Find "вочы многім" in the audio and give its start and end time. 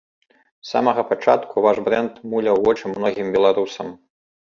2.65-3.27